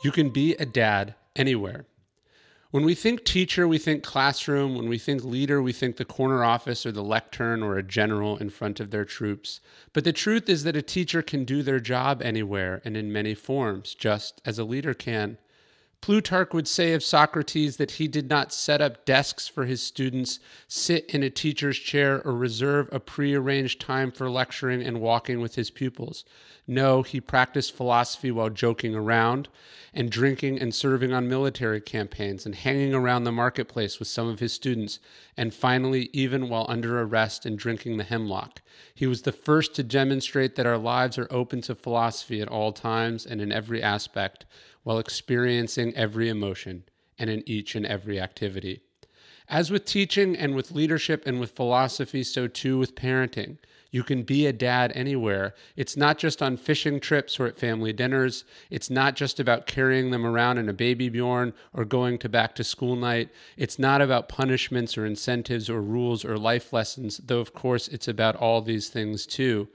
[0.00, 1.86] You can be a dad anywhere.
[2.70, 4.76] When we think teacher, we think classroom.
[4.76, 8.36] When we think leader, we think the corner office or the lectern or a general
[8.36, 9.60] in front of their troops.
[9.94, 13.34] But the truth is that a teacher can do their job anywhere and in many
[13.34, 15.38] forms, just as a leader can.
[16.00, 20.38] Plutarch would say of Socrates that he did not set up desks for his students,
[20.68, 25.56] sit in a teacher's chair, or reserve a prearranged time for lecturing and walking with
[25.56, 26.24] his pupils.
[26.66, 29.48] No, he practiced philosophy while joking around
[29.92, 34.38] and drinking and serving on military campaigns and hanging around the marketplace with some of
[34.38, 35.00] his students,
[35.36, 38.62] and finally, even while under arrest and drinking the hemlock.
[38.94, 42.72] He was the first to demonstrate that our lives are open to philosophy at all
[42.72, 44.44] times and in every aspect
[44.82, 46.84] while experiencing every emotion
[47.18, 48.82] and in each and every activity.
[49.48, 53.56] As with teaching and with leadership and with philosophy, so too with parenting.
[53.90, 55.54] You can be a dad anywhere.
[55.74, 58.44] It's not just on fishing trips or at family dinners.
[58.68, 62.54] It's not just about carrying them around in a baby Bjorn or going to back
[62.56, 63.30] to school night.
[63.56, 68.08] It's not about punishments or incentives or rules or life lessons, though, of course, it's
[68.08, 69.68] about all these things too.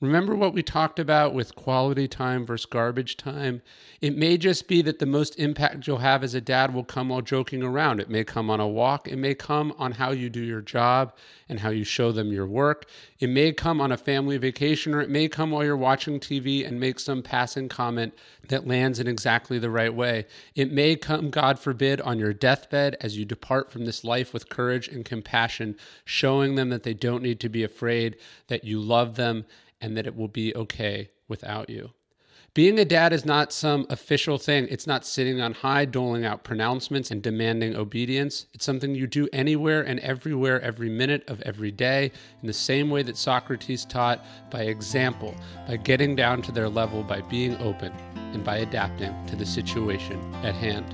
[0.00, 3.60] Remember what we talked about with quality time versus garbage time?
[4.00, 7.10] It may just be that the most impact you'll have as a dad will come
[7.10, 8.00] while joking around.
[8.00, 9.06] It may come on a walk.
[9.06, 11.12] It may come on how you do your job
[11.50, 12.86] and how you show them your work.
[13.18, 16.66] It may come on a family vacation, or it may come while you're watching TV
[16.66, 18.14] and make some passing comment
[18.48, 20.24] that lands in exactly the right way.
[20.54, 24.48] It may come, God forbid, on your deathbed as you depart from this life with
[24.48, 28.16] courage and compassion, showing them that they don't need to be afraid,
[28.46, 29.44] that you love them
[29.80, 31.90] and that it will be okay without you.
[32.52, 34.66] Being a dad is not some official thing.
[34.68, 38.46] It's not sitting on high, doling out pronouncements and demanding obedience.
[38.52, 42.10] It's something you do anywhere and everywhere, every minute of every day,
[42.42, 45.32] in the same way that Socrates taught by example,
[45.68, 47.92] by getting down to their level, by being open,
[48.32, 50.92] and by adapting to the situation at hand.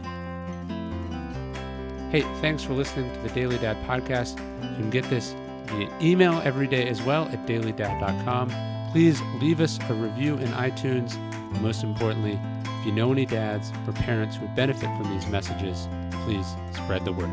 [2.12, 4.38] Hey, thanks for listening to the Daily Dad podcast.
[4.62, 8.75] You can get this via email every day as well at dailydad.com.
[8.96, 11.16] Please leave us a review in iTunes.
[11.16, 15.26] And most importantly, if you know any dads or parents who would benefit from these
[15.26, 15.86] messages,
[16.24, 17.28] please spread the word.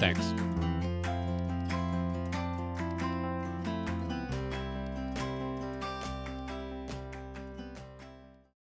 [0.00, 0.32] Thanks.